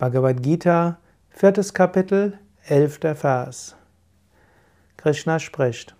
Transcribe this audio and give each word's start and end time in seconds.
Bhagavad 0.00 0.42
Gita, 0.42 0.96
viertes 1.28 1.74
Kapitel, 1.74 2.38
elfter 2.66 3.14
Vers. 3.14 3.76
Krishna 4.96 5.38
spricht. 5.38 5.94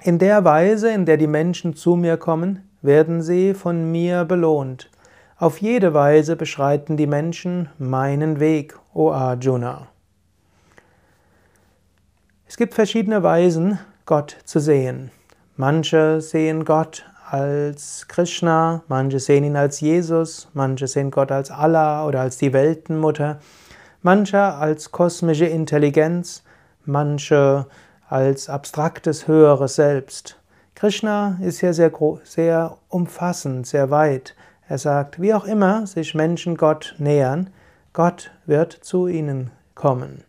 In 0.00 0.20
der 0.20 0.44
Weise, 0.44 0.92
in 0.92 1.06
der 1.06 1.16
die 1.16 1.26
Menschen 1.26 1.74
zu 1.74 1.96
mir 1.96 2.18
kommen, 2.18 2.70
werden 2.82 3.22
sie 3.22 3.54
von 3.54 3.90
mir 3.90 4.24
belohnt. 4.24 4.92
Auf 5.38 5.60
jede 5.60 5.92
Weise 5.92 6.36
beschreiten 6.36 6.96
die 6.96 7.08
Menschen 7.08 7.68
meinen 7.78 8.38
Weg, 8.38 8.78
o 8.94 9.10
Arjuna. 9.10 9.88
Es 12.46 12.56
gibt 12.56 12.74
verschiedene 12.74 13.24
Weisen, 13.24 13.80
Gott 14.04 14.36
zu 14.44 14.60
sehen. 14.60 15.10
Manche 15.56 16.20
sehen 16.20 16.64
Gott 16.64 17.04
als 17.28 18.06
Krishna, 18.08 18.82
manche 18.88 19.18
sehen 19.18 19.44
ihn 19.44 19.56
als 19.56 19.80
Jesus, 19.80 20.48
manche 20.54 20.86
sehen 20.86 21.10
Gott 21.10 21.32
als 21.32 21.50
Allah 21.50 22.06
oder 22.06 22.20
als 22.20 22.38
die 22.38 22.52
Weltenmutter, 22.52 23.40
manche 24.02 24.40
als 24.40 24.92
kosmische 24.92 25.46
Intelligenz, 25.46 26.42
manche 26.84 27.66
als 28.08 28.48
abstraktes 28.48 29.26
höheres 29.26 29.74
Selbst. 29.74 30.38
Krishna 30.74 31.38
ist 31.40 31.60
hier 31.60 31.74
sehr, 31.74 31.92
sehr 32.24 32.76
umfassend, 32.88 33.66
sehr 33.66 33.90
weit. 33.90 34.36
Er 34.68 34.78
sagt, 34.78 35.20
wie 35.20 35.34
auch 35.34 35.44
immer 35.44 35.86
sich 35.86 36.14
Menschen 36.14 36.56
Gott 36.56 36.94
nähern, 36.98 37.50
Gott 37.92 38.30
wird 38.44 38.72
zu 38.72 39.06
ihnen 39.08 39.50
kommen 39.74 40.25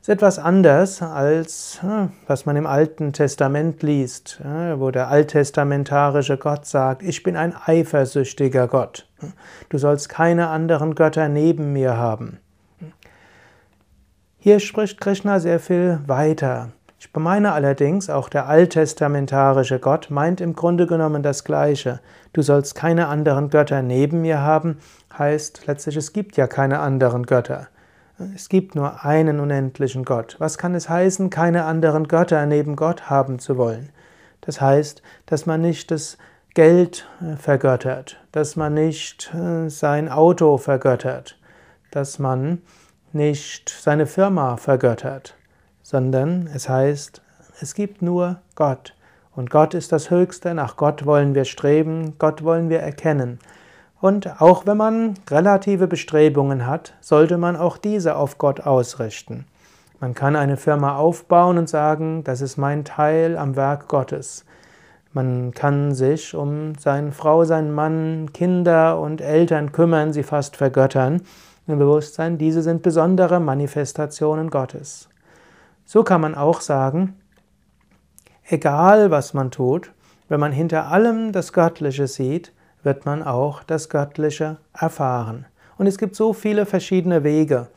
ist 0.00 0.08
etwas 0.08 0.38
anders 0.38 1.02
als 1.02 1.80
was 2.26 2.46
man 2.46 2.56
im 2.56 2.66
Alten 2.66 3.12
Testament 3.12 3.82
liest, 3.82 4.40
wo 4.76 4.90
der 4.90 5.08
alttestamentarische 5.08 6.38
Gott 6.38 6.64
sagt, 6.64 7.02
ich 7.02 7.22
bin 7.22 7.36
ein 7.36 7.54
eifersüchtiger 7.54 8.66
Gott. 8.66 9.06
Du 9.68 9.76
sollst 9.76 10.08
keine 10.08 10.48
anderen 10.48 10.94
Götter 10.94 11.28
neben 11.28 11.72
mir 11.74 11.98
haben. 11.98 12.38
Hier 14.38 14.58
spricht 14.58 15.00
Krishna 15.02 15.38
sehr 15.38 15.60
viel 15.60 16.00
weiter. 16.06 16.70
Ich 16.98 17.10
meine 17.14 17.52
allerdings, 17.52 18.08
auch 18.08 18.30
der 18.30 18.46
alttestamentarische 18.46 19.78
Gott 19.78 20.10
meint 20.10 20.40
im 20.40 20.54
Grunde 20.54 20.86
genommen 20.86 21.22
das 21.22 21.44
Gleiche. 21.44 22.00
Du 22.32 22.40
sollst 22.40 22.74
keine 22.74 23.08
anderen 23.08 23.50
Götter 23.50 23.82
neben 23.82 24.22
mir 24.22 24.40
haben, 24.40 24.78
heißt 25.18 25.66
letztlich, 25.66 25.96
es 25.96 26.14
gibt 26.14 26.38
ja 26.38 26.46
keine 26.46 26.80
anderen 26.80 27.26
Götter. 27.26 27.68
Es 28.34 28.48
gibt 28.50 28.74
nur 28.74 29.04
einen 29.04 29.40
unendlichen 29.40 30.04
Gott. 30.04 30.36
Was 30.38 30.58
kann 30.58 30.74
es 30.74 30.88
heißen, 30.88 31.30
keine 31.30 31.64
anderen 31.64 32.06
Götter 32.06 32.44
neben 32.44 32.76
Gott 32.76 33.08
haben 33.08 33.38
zu 33.38 33.56
wollen? 33.56 33.90
Das 34.42 34.60
heißt, 34.60 35.02
dass 35.26 35.46
man 35.46 35.62
nicht 35.62 35.90
das 35.90 36.18
Geld 36.54 37.08
äh, 37.22 37.36
vergöttert, 37.36 38.20
dass 38.32 38.56
man 38.56 38.74
nicht 38.74 39.32
äh, 39.34 39.68
sein 39.70 40.08
Auto 40.08 40.58
vergöttert, 40.58 41.38
dass 41.90 42.18
man 42.18 42.60
nicht 43.12 43.70
seine 43.70 44.06
Firma 44.06 44.56
vergöttert, 44.56 45.36
sondern 45.82 46.48
es 46.54 46.68
heißt, 46.68 47.22
es 47.60 47.74
gibt 47.74 48.02
nur 48.02 48.40
Gott. 48.54 48.94
Und 49.34 49.50
Gott 49.50 49.74
ist 49.74 49.92
das 49.92 50.10
Höchste, 50.10 50.54
nach 50.54 50.76
Gott 50.76 51.06
wollen 51.06 51.34
wir 51.34 51.44
streben, 51.44 52.18
Gott 52.18 52.42
wollen 52.42 52.68
wir 52.68 52.80
erkennen. 52.80 53.38
Und 54.00 54.40
auch 54.40 54.66
wenn 54.66 54.78
man 54.78 55.14
relative 55.30 55.86
Bestrebungen 55.86 56.66
hat, 56.66 56.94
sollte 57.00 57.36
man 57.36 57.56
auch 57.56 57.76
diese 57.76 58.16
auf 58.16 58.38
Gott 58.38 58.60
ausrichten. 58.60 59.44
Man 60.00 60.14
kann 60.14 60.36
eine 60.36 60.56
Firma 60.56 60.96
aufbauen 60.96 61.58
und 61.58 61.68
sagen, 61.68 62.24
das 62.24 62.40
ist 62.40 62.56
mein 62.56 62.86
Teil 62.86 63.36
am 63.36 63.56
Werk 63.56 63.88
Gottes. 63.88 64.46
Man 65.12 65.52
kann 65.52 65.92
sich 65.92 66.34
um 66.34 66.74
seine 66.78 67.12
Frau, 67.12 67.44
seinen 67.44 67.72
Mann, 67.72 68.32
Kinder 68.32 68.98
und 68.98 69.20
Eltern 69.20 69.72
kümmern, 69.72 70.12
sie 70.12 70.22
fast 70.22 70.56
vergöttern, 70.56 71.22
im 71.66 71.78
Bewusstsein, 71.78 72.38
diese 72.38 72.62
sind 72.62 72.82
besondere 72.82 73.38
Manifestationen 73.38 74.50
Gottes. 74.50 75.08
So 75.84 76.02
kann 76.02 76.20
man 76.20 76.34
auch 76.34 76.60
sagen, 76.60 77.16
egal 78.48 79.10
was 79.10 79.34
man 79.34 79.50
tut, 79.50 79.92
wenn 80.28 80.40
man 80.40 80.52
hinter 80.52 80.86
allem 80.86 81.32
das 81.32 81.52
Göttliche 81.52 82.06
sieht, 82.06 82.52
wird 82.82 83.06
man 83.06 83.22
auch 83.22 83.62
das 83.62 83.88
Göttliche 83.88 84.58
erfahren. 84.72 85.46
Und 85.78 85.86
es 85.86 85.98
gibt 85.98 86.16
so 86.16 86.32
viele 86.32 86.66
verschiedene 86.66 87.24
Wege. 87.24 87.68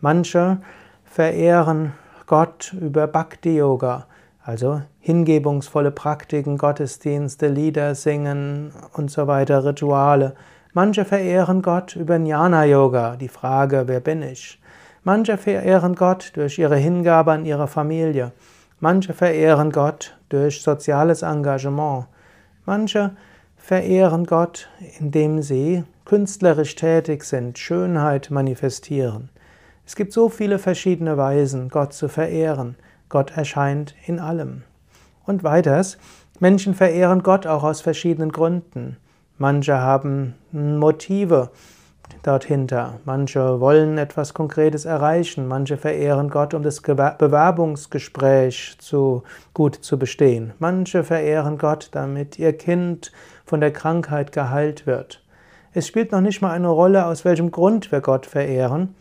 Manche 0.00 0.58
verehren 1.04 1.92
Gott 2.26 2.74
über 2.80 3.06
Bhakti-Yoga, 3.06 4.06
also 4.42 4.82
hingebungsvolle 5.00 5.90
Praktiken, 5.90 6.58
Gottesdienste, 6.58 7.48
Lieder 7.48 7.94
singen 7.94 8.72
und 8.94 9.10
so 9.10 9.26
weiter, 9.26 9.64
Rituale. 9.64 10.34
Manche 10.72 11.04
verehren 11.04 11.62
Gott 11.62 11.94
über 11.94 12.16
Jnana-Yoga, 12.16 13.16
die 13.16 13.28
Frage, 13.28 13.84
wer 13.86 14.00
bin 14.00 14.22
ich? 14.22 14.60
Manche 15.04 15.36
verehren 15.36 15.94
Gott 15.94 16.32
durch 16.34 16.58
ihre 16.58 16.76
Hingabe 16.76 17.32
an 17.32 17.44
ihre 17.44 17.68
Familie. 17.68 18.32
Manche 18.80 19.12
verehren 19.12 19.70
Gott 19.70 20.16
durch 20.30 20.62
soziales 20.62 21.22
Engagement. 21.22 22.06
Manche 22.66 23.12
verehren 23.64 24.26
Gott, 24.26 24.68
indem 25.00 25.40
sie 25.40 25.84
künstlerisch 26.04 26.74
tätig 26.74 27.24
sind, 27.24 27.58
Schönheit 27.58 28.30
manifestieren. 28.30 29.30
Es 29.86 29.96
gibt 29.96 30.12
so 30.12 30.28
viele 30.28 30.58
verschiedene 30.58 31.16
Weisen, 31.16 31.70
Gott 31.70 31.94
zu 31.94 32.08
verehren. 32.08 32.76
Gott 33.08 33.34
erscheint 33.34 33.94
in 34.04 34.18
allem. 34.18 34.64
Und 35.24 35.44
weiters, 35.44 35.96
Menschen 36.40 36.74
verehren 36.74 37.22
Gott 37.22 37.46
auch 37.46 37.64
aus 37.64 37.80
verschiedenen 37.80 38.32
Gründen. 38.32 38.98
Manche 39.38 39.78
haben 39.78 40.34
Motive 40.52 41.50
dorthinter, 42.22 43.00
manche 43.04 43.60
wollen 43.60 43.98
etwas 43.98 44.34
Konkretes 44.34 44.84
erreichen, 44.84 45.46
manche 45.46 45.76
verehren 45.76 46.30
Gott, 46.30 46.54
um 46.54 46.62
das 46.62 46.80
Bewerbungsgespräch 46.80 48.76
zu, 48.78 49.22
gut 49.52 49.74
zu 49.76 49.98
bestehen, 49.98 50.52
manche 50.58 51.04
verehren 51.04 51.58
Gott, 51.58 51.88
damit 51.92 52.38
ihr 52.38 52.56
Kind 52.56 53.12
von 53.44 53.60
der 53.60 53.72
Krankheit 53.72 54.32
geheilt 54.32 54.86
wird. 54.86 55.22
Es 55.72 55.86
spielt 55.86 56.12
noch 56.12 56.20
nicht 56.20 56.40
mal 56.40 56.52
eine 56.52 56.68
Rolle, 56.68 57.06
aus 57.06 57.24
welchem 57.24 57.50
Grund 57.50 57.90
wir 57.92 58.00
Gott 58.00 58.26
verehren. 58.26 58.94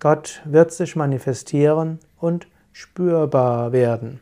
Gott 0.00 0.42
wird 0.44 0.72
sich 0.72 0.94
manifestieren 0.94 1.98
und 2.18 2.46
spürbar 2.72 3.72
werden. 3.72 4.20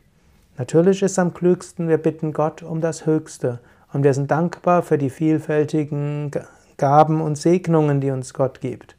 Natürlich 0.57 1.03
ist 1.03 1.19
am 1.19 1.33
klügsten, 1.33 1.87
wir 1.87 1.97
bitten 1.97 2.33
Gott 2.33 2.63
um 2.63 2.81
das 2.81 3.05
Höchste 3.05 3.59
und 3.93 4.03
wir 4.03 4.13
sind 4.13 4.29
dankbar 4.31 4.81
für 4.81 4.97
die 4.97 5.09
vielfältigen 5.09 6.31
Gaben 6.79 7.21
und 7.21 7.37
Segnungen, 7.37 8.01
die 8.01 8.09
uns 8.09 8.33
Gott 8.33 8.59
gibt. 8.61 8.95